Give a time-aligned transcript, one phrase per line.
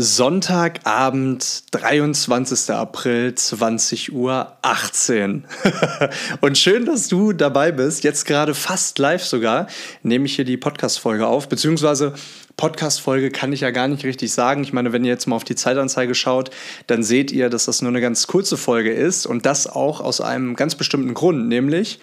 [0.00, 2.70] Sonntagabend, 23.
[2.72, 5.44] April, 20 Uhr 18.
[6.40, 8.04] und schön, dass du dabei bist.
[8.04, 9.66] Jetzt gerade fast live sogar
[10.04, 12.14] nehme ich hier die Podcast-Folge auf, beziehungsweise
[12.56, 14.62] Podcast-Folge kann ich ja gar nicht richtig sagen.
[14.62, 16.50] Ich meine, wenn ihr jetzt mal auf die Zeitanzeige schaut,
[16.86, 20.20] dann seht ihr, dass das nur eine ganz kurze Folge ist und das auch aus
[20.20, 21.98] einem ganz bestimmten Grund, nämlich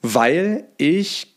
[0.00, 1.35] weil ich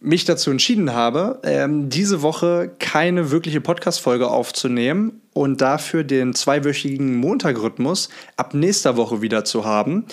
[0.00, 7.16] mich dazu entschieden habe, ähm, diese Woche keine wirkliche Podcast-Folge aufzunehmen und dafür den zweiwöchigen
[7.16, 10.04] Montagrhythmus ab nächster Woche wieder zu haben,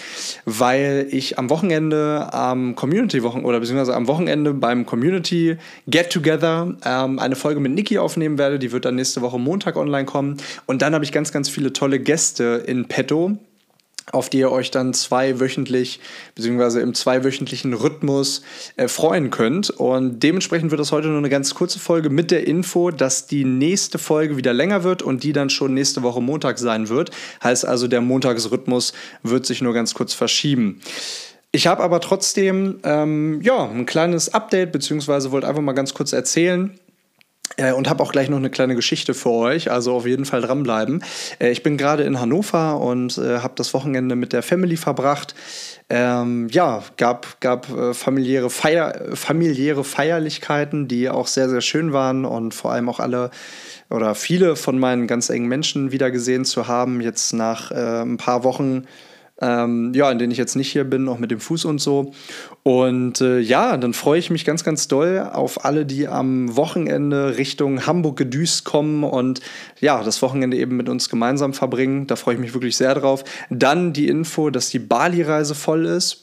[0.45, 5.57] weil ich am Wochenende am Community-Wochen oder beziehungsweise am Wochenende beim Community
[5.87, 8.59] Get Together ähm, eine Folge mit Niki aufnehmen werde.
[8.59, 10.37] Die wird dann nächste Woche Montag online kommen.
[10.65, 13.37] Und dann habe ich ganz, ganz viele tolle Gäste in petto
[14.11, 15.99] auf die ihr euch dann zweiwöchentlich
[16.35, 18.43] beziehungsweise im zweiwöchentlichen Rhythmus
[18.77, 19.69] äh, freuen könnt.
[19.71, 23.45] Und dementsprechend wird das heute nur eine ganz kurze Folge mit der Info, dass die
[23.45, 27.11] nächste Folge wieder länger wird und die dann schon nächste Woche Montag sein wird.
[27.43, 28.93] Heißt also, der Montagsrhythmus
[29.23, 30.81] wird sich nur ganz kurz verschieben.
[31.51, 36.11] Ich habe aber trotzdem ähm, ja, ein kleines Update, beziehungsweise wollte einfach mal ganz kurz
[36.11, 36.84] erzählen, äh,
[37.57, 41.03] und habe auch gleich noch eine kleine Geschichte für euch, also auf jeden Fall dranbleiben.
[41.39, 45.35] Äh, ich bin gerade in Hannover und äh, habe das Wochenende mit der Family verbracht.
[45.87, 52.25] Ähm, ja, gab, gab äh, familiäre, Feier, familiäre Feierlichkeiten, die auch sehr, sehr schön waren
[52.25, 53.29] und vor allem auch alle
[53.91, 58.43] oder viele von meinen ganz engen Menschen wiedergesehen zu haben, jetzt nach äh, ein paar
[58.43, 58.85] Wochen
[59.41, 62.13] ähm, ja, in denen ich jetzt nicht hier bin, auch mit dem Fuß und so.
[62.63, 67.37] Und äh, ja, dann freue ich mich ganz, ganz doll auf alle, die am Wochenende
[67.37, 69.41] Richtung Hamburg gedüst kommen und
[69.81, 72.07] ja, das Wochenende eben mit uns gemeinsam verbringen.
[72.07, 73.23] Da freue ich mich wirklich sehr drauf.
[73.49, 76.21] Dann die Info, dass die Bali-Reise voll ist.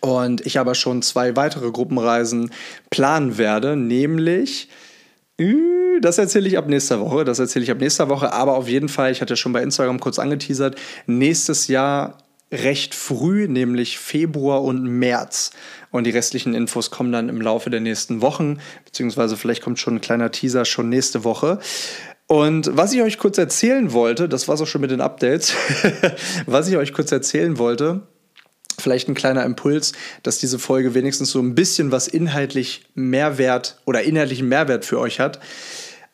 [0.00, 2.52] Und ich aber schon zwei weitere Gruppenreisen
[2.90, 4.68] planen werde, nämlich
[6.00, 7.24] das erzähle ich ab nächster Woche.
[7.24, 8.32] Das erzähle ich ab nächster Woche.
[8.32, 12.18] Aber auf jeden Fall, ich hatte schon bei Instagram kurz angeteasert, nächstes Jahr
[12.52, 15.52] recht früh, nämlich Februar und März.
[15.90, 19.96] Und die restlichen Infos kommen dann im Laufe der nächsten Wochen, beziehungsweise vielleicht kommt schon
[19.96, 21.60] ein kleiner Teaser schon nächste Woche.
[22.26, 25.54] Und was ich euch kurz erzählen wollte, das war es auch schon mit den Updates,
[26.46, 28.02] was ich euch kurz erzählen wollte,
[28.80, 29.92] vielleicht ein kleiner Impuls,
[30.22, 35.20] dass diese Folge wenigstens so ein bisschen was inhaltlich Mehrwert oder inhaltlichen Mehrwert für euch
[35.20, 35.40] hat.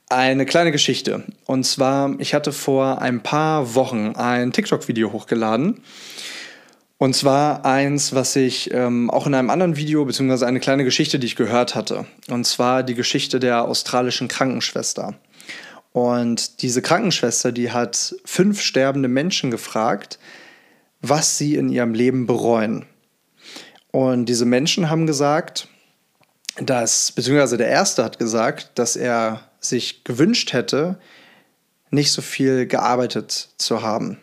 [0.08, 1.24] Eine kleine Geschichte.
[1.46, 5.82] Und zwar, ich hatte vor ein paar Wochen ein TikTok-Video hochgeladen.
[6.98, 11.18] Und zwar eins, was ich ähm, auch in einem anderen Video, beziehungsweise eine kleine Geschichte,
[11.18, 12.06] die ich gehört hatte.
[12.30, 15.14] Und zwar die Geschichte der australischen Krankenschwester.
[15.92, 20.18] Und diese Krankenschwester, die hat fünf sterbende Menschen gefragt,
[21.02, 22.86] was sie in ihrem Leben bereuen.
[23.90, 25.68] Und diese Menschen haben gesagt,
[26.60, 30.98] dass, beziehungsweise der erste hat gesagt, dass er sich gewünscht hätte,
[31.90, 34.18] nicht so viel gearbeitet zu haben.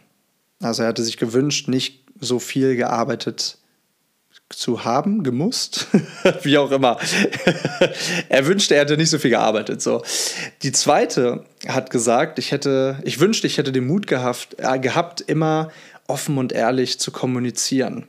[0.61, 3.57] Also er hatte sich gewünscht, nicht so viel gearbeitet
[4.49, 5.87] zu haben, gemusst,
[6.43, 6.99] wie auch immer.
[8.29, 9.81] er wünschte, er hätte nicht so viel gearbeitet.
[9.81, 10.03] So.
[10.61, 15.21] Die zweite hat gesagt, ich hätte, ich wünschte, ich hätte den Mut gehabt, äh, gehabt,
[15.21, 15.71] immer
[16.07, 18.05] offen und ehrlich zu kommunizieren.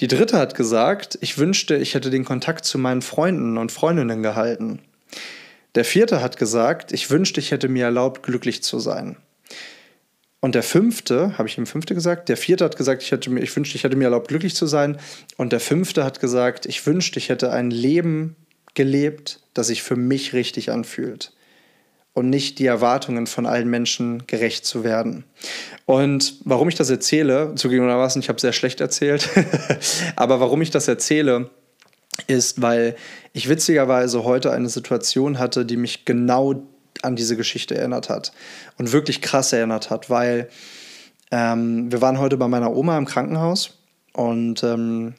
[0.00, 4.22] Die dritte hat gesagt, ich wünschte, ich hätte den Kontakt zu meinen Freunden und Freundinnen
[4.22, 4.80] gehalten.
[5.76, 9.16] Der vierte hat gesagt, ich wünschte, ich hätte mir erlaubt, glücklich zu sein.
[10.40, 12.28] Und der fünfte, habe ich ihm fünfte gesagt?
[12.28, 14.98] Der vierte hat gesagt, ich, hätte ich wünschte, ich hätte mir erlaubt, glücklich zu sein.
[15.36, 18.36] Und der fünfte hat gesagt, ich wünschte, ich hätte ein Leben
[18.74, 21.32] gelebt, das sich für mich richtig anfühlt
[22.14, 25.24] und nicht die Erwartungen von allen Menschen gerecht zu werden.
[25.84, 29.28] Und warum ich das erzähle, zugegebenermaßen, ich habe sehr schlecht erzählt,
[30.16, 31.50] aber warum ich das erzähle,
[32.28, 32.94] ist, weil
[33.32, 36.62] ich witzigerweise heute eine Situation hatte, die mich genau
[37.02, 38.32] an diese Geschichte erinnert hat
[38.78, 40.48] und wirklich krass erinnert hat, weil
[41.32, 43.76] ähm, wir waren heute bei meiner Oma im Krankenhaus
[44.12, 45.14] und ähm,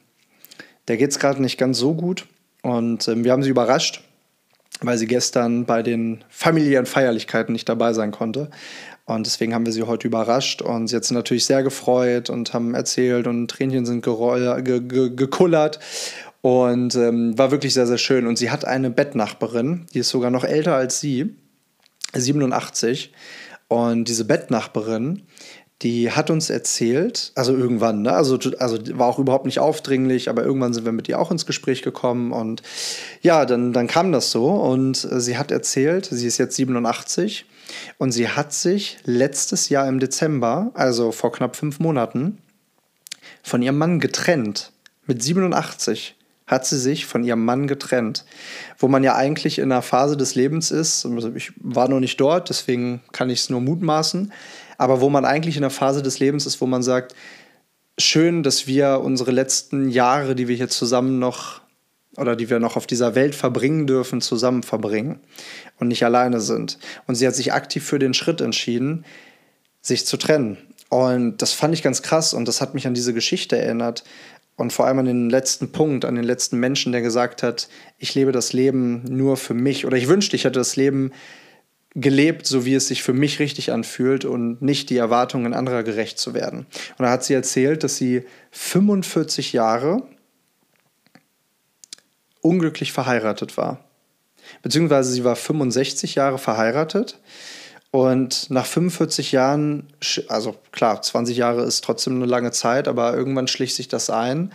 [0.88, 2.26] der geht es gerade nicht ganz so gut
[2.62, 4.02] und ähm, wir haben sie überrascht
[4.80, 8.50] weil sie gestern bei den familiären Feierlichkeiten nicht dabei sein konnte.
[9.04, 12.52] Und deswegen haben wir sie heute überrascht und sie hat sich natürlich sehr gefreut und
[12.52, 15.78] haben erzählt und Tränchen sind geroll, ge, ge, gekullert
[16.40, 18.26] und ähm, war wirklich sehr, sehr schön.
[18.26, 21.36] Und sie hat eine Bettnachbarin, die ist sogar noch älter als sie,
[22.14, 23.12] 87.
[23.68, 25.22] Und diese Bettnachbarin,
[25.82, 28.12] die hat uns erzählt, also irgendwann, ne?
[28.12, 31.44] also, also war auch überhaupt nicht aufdringlich, aber irgendwann sind wir mit ihr auch ins
[31.44, 32.62] Gespräch gekommen und
[33.20, 37.44] ja, dann, dann kam das so und äh, sie hat erzählt, sie ist jetzt 87
[37.98, 42.38] und sie hat sich letztes Jahr im Dezember, also vor knapp fünf Monaten,
[43.42, 44.72] von ihrem Mann getrennt
[45.06, 46.15] mit 87
[46.46, 48.24] hat sie sich von ihrem Mann getrennt.
[48.78, 52.20] Wo man ja eigentlich in einer Phase des Lebens ist, also ich war noch nicht
[52.20, 54.32] dort, deswegen kann ich es nur mutmaßen,
[54.78, 57.14] aber wo man eigentlich in einer Phase des Lebens ist, wo man sagt,
[57.98, 61.62] schön, dass wir unsere letzten Jahre, die wir hier zusammen noch
[62.16, 65.20] oder die wir noch auf dieser Welt verbringen dürfen, zusammen verbringen
[65.78, 66.78] und nicht alleine sind.
[67.06, 69.04] Und sie hat sich aktiv für den Schritt entschieden,
[69.82, 70.56] sich zu trennen.
[70.88, 74.04] Und das fand ich ganz krass und das hat mich an diese Geschichte erinnert.
[74.56, 77.68] Und vor allem an den letzten Punkt, an den letzten Menschen, der gesagt hat,
[77.98, 81.12] ich lebe das Leben nur für mich oder ich wünschte, ich hätte das Leben
[81.94, 86.18] gelebt, so wie es sich für mich richtig anfühlt und nicht die Erwartungen anderer gerecht
[86.18, 86.66] zu werden.
[86.98, 90.06] Und da hat sie erzählt, dass sie 45 Jahre
[92.40, 93.84] unglücklich verheiratet war.
[94.62, 97.18] Beziehungsweise sie war 65 Jahre verheiratet
[97.90, 99.88] und nach 45 Jahren,
[100.28, 104.52] also klar, 20 Jahre ist trotzdem eine lange Zeit, aber irgendwann schlich sich das ein,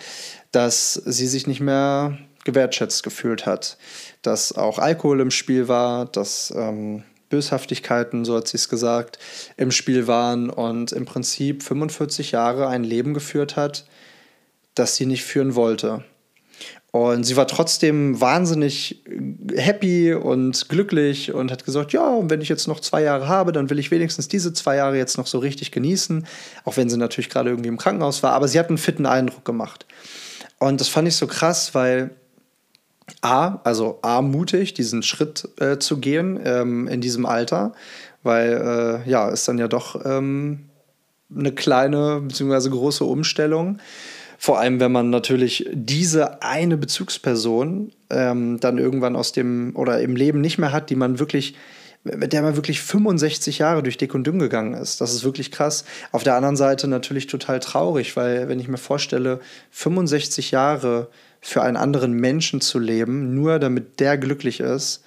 [0.52, 3.78] dass sie sich nicht mehr gewertschätzt gefühlt hat.
[4.22, 9.18] Dass auch Alkohol im Spiel war, dass ähm, Böshaftigkeiten, so hat sie es gesagt,
[9.58, 13.86] im Spiel waren und im Prinzip 45 Jahre ein Leben geführt hat,
[14.76, 16.04] das sie nicht führen wollte.
[16.92, 19.02] Und sie war trotzdem wahnsinnig
[19.56, 23.70] happy und glücklich und hat gesagt, ja, wenn ich jetzt noch zwei Jahre habe, dann
[23.70, 26.28] will ich wenigstens diese zwei Jahre jetzt noch so richtig genießen,
[26.66, 29.46] auch wenn sie natürlich gerade irgendwie im Krankenhaus war, aber sie hat einen fitten Eindruck
[29.46, 29.86] gemacht.
[30.60, 32.12] Und das fand ich so krass, weil
[33.22, 37.72] A, also A, mutig, diesen Schritt äh, zu gehen ähm, in diesem Alter,
[38.22, 40.66] weil äh, ja, ist dann ja doch ähm,
[41.34, 42.70] eine kleine bzw.
[42.70, 43.80] große Umstellung.
[44.44, 50.16] Vor allem, wenn man natürlich diese eine Bezugsperson ähm, dann irgendwann aus dem oder im
[50.16, 51.54] Leben nicht mehr hat, die man wirklich
[52.04, 55.00] mit der man wirklich 65 Jahre durch dick und dünn gegangen ist.
[55.00, 55.86] Das ist wirklich krass.
[56.12, 59.40] Auf der anderen Seite natürlich total traurig, weil wenn ich mir vorstelle,
[59.70, 65.04] 65 Jahre für einen anderen Menschen zu leben, nur damit der glücklich ist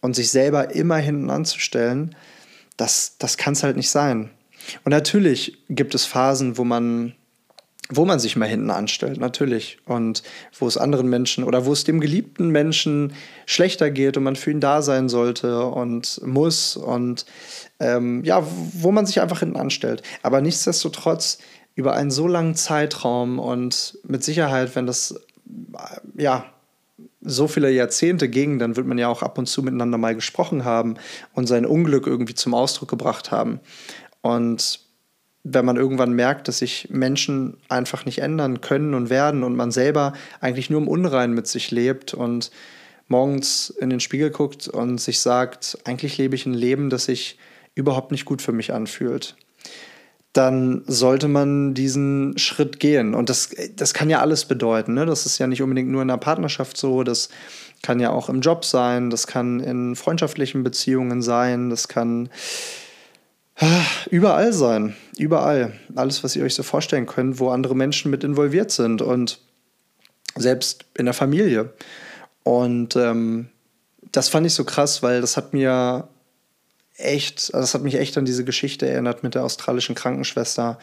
[0.00, 2.16] und sich selber immer hinten anzustellen,
[2.76, 4.30] das, das kann es halt nicht sein.
[4.82, 7.14] Und natürlich gibt es Phasen, wo man
[7.90, 9.78] wo man sich mal hinten anstellt, natürlich.
[9.86, 10.22] Und
[10.58, 13.14] wo es anderen Menschen oder wo es dem geliebten Menschen
[13.46, 17.24] schlechter geht und man für ihn da sein sollte und muss und
[17.80, 20.02] ähm, ja, wo man sich einfach hinten anstellt.
[20.22, 21.38] Aber nichtsdestotrotz
[21.74, 26.44] über einen so langen Zeitraum und mit Sicherheit, wenn das äh, ja
[27.20, 30.64] so viele Jahrzehnte ging, dann wird man ja auch ab und zu miteinander mal gesprochen
[30.64, 30.96] haben
[31.34, 33.60] und sein Unglück irgendwie zum Ausdruck gebracht haben.
[34.20, 34.87] Und
[35.54, 39.70] wenn man irgendwann merkt, dass sich Menschen einfach nicht ändern können und werden und man
[39.70, 42.50] selber eigentlich nur im Unrein mit sich lebt und
[43.08, 47.38] morgens in den Spiegel guckt und sich sagt, eigentlich lebe ich ein Leben, das sich
[47.74, 49.36] überhaupt nicht gut für mich anfühlt,
[50.32, 53.14] dann sollte man diesen Schritt gehen.
[53.14, 54.94] Und das, das kann ja alles bedeuten.
[54.94, 55.06] Ne?
[55.06, 57.30] Das ist ja nicht unbedingt nur in einer Partnerschaft so, das
[57.82, 62.28] kann ja auch im Job sein, das kann in freundschaftlichen Beziehungen sein, das kann
[64.10, 65.74] Überall sein, überall.
[65.94, 69.40] Alles, was ihr euch so vorstellen könnt, wo andere Menschen mit involviert sind und
[70.36, 71.72] selbst in der Familie.
[72.42, 73.48] Und ähm,
[74.12, 76.08] das fand ich so krass, weil das hat mir
[76.96, 80.78] echt, also das hat mich echt an diese Geschichte erinnert mit der australischen Krankenschwester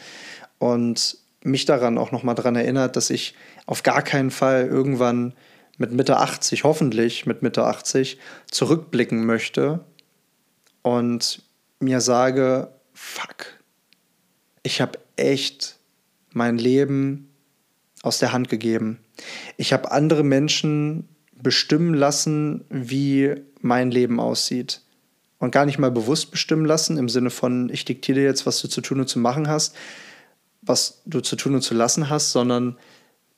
[0.58, 3.34] und mich daran auch nochmal daran erinnert, dass ich
[3.66, 5.34] auf gar keinen Fall irgendwann
[5.78, 8.18] mit Mitte 80, hoffentlich mit Mitte 80,
[8.50, 9.84] zurückblicken möchte
[10.82, 11.42] und
[11.78, 13.55] mir sage, fuck,
[14.66, 15.76] ich habe echt
[16.32, 17.30] mein Leben
[18.02, 18.98] aus der Hand gegeben.
[19.56, 21.08] Ich habe andere Menschen
[21.40, 24.82] bestimmen lassen, wie mein Leben aussieht.
[25.38, 28.60] Und gar nicht mal bewusst bestimmen lassen, im Sinne von, ich diktiere dir jetzt, was
[28.60, 29.76] du zu tun und zu machen hast,
[30.62, 32.76] was du zu tun und zu lassen hast, sondern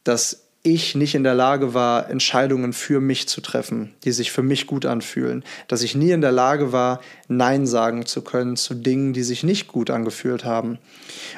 [0.04, 4.42] dass ich nicht in der Lage war, Entscheidungen für mich zu treffen, die sich für
[4.42, 5.44] mich gut anfühlen.
[5.68, 9.44] Dass ich nie in der Lage war, Nein sagen zu können zu Dingen, die sich
[9.44, 10.78] nicht gut angefühlt haben.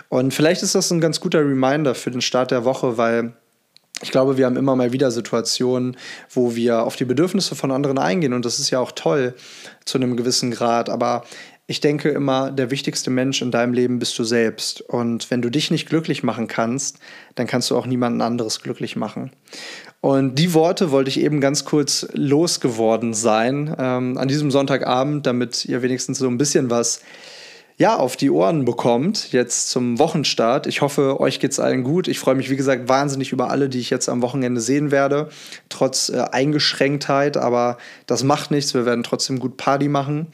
[0.08, 3.34] Und vielleicht ist das ein ganz guter Reminder für den Start der Woche, weil
[4.02, 5.96] ich glaube, wir haben immer mal wieder Situationen,
[6.30, 9.34] wo wir auf die Bedürfnisse von anderen eingehen und das ist ja auch toll
[9.84, 10.88] zu einem gewissen Grad.
[10.88, 11.24] Aber
[11.70, 14.80] ich denke immer, der wichtigste Mensch in deinem Leben bist du selbst.
[14.80, 16.98] Und wenn du dich nicht glücklich machen kannst,
[17.36, 19.30] dann kannst du auch niemanden anderes glücklich machen.
[20.00, 25.64] Und die Worte wollte ich eben ganz kurz losgeworden sein ähm, an diesem Sonntagabend, damit
[25.64, 27.02] ihr wenigstens so ein bisschen was
[27.80, 30.66] ja, auf die Ohren bekommt, jetzt zum Wochenstart.
[30.66, 32.08] Ich hoffe, euch geht es allen gut.
[32.08, 35.30] Ich freue mich, wie gesagt, wahnsinnig über alle, die ich jetzt am Wochenende sehen werde,
[35.70, 38.74] trotz äh, Eingeschränktheit, aber das macht nichts.
[38.74, 40.26] Wir werden trotzdem gut Party machen.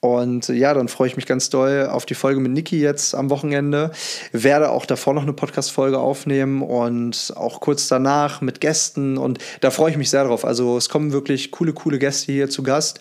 [0.00, 3.30] Und ja, dann freue ich mich ganz doll auf die Folge mit Niki jetzt am
[3.30, 3.92] Wochenende.
[4.32, 9.16] Werde auch davor noch eine Podcast-Folge aufnehmen und auch kurz danach mit Gästen.
[9.16, 10.44] Und da freue ich mich sehr drauf.
[10.44, 13.00] Also es kommen wirklich coole, coole Gäste hier zu Gast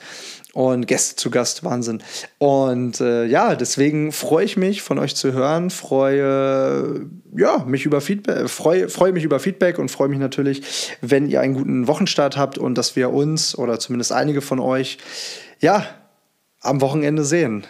[0.53, 2.01] und Gäste zu Gast, Wahnsinn.
[2.37, 8.01] Und äh, ja, deswegen freue ich mich, von euch zu hören, freue ja, mich über
[8.01, 12.37] Feedback, freue, freue mich über Feedback und freue mich natürlich, wenn ihr einen guten Wochenstart
[12.37, 14.97] habt und dass wir uns oder zumindest einige von euch
[15.59, 15.85] ja
[16.61, 17.65] am Wochenende sehen.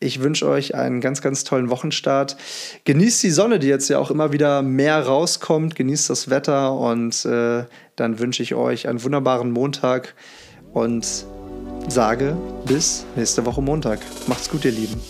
[0.00, 2.36] Ich wünsche euch einen ganz, ganz tollen Wochenstart.
[2.84, 5.76] Genießt die Sonne, die jetzt ja auch immer wieder mehr rauskommt.
[5.76, 10.16] Genießt das Wetter und äh, dann wünsche ich euch einen wunderbaren Montag
[10.72, 11.26] und
[11.92, 14.00] sage bis nächste Woche Montag.
[14.26, 15.00] Macht's gut, ihr Lieben.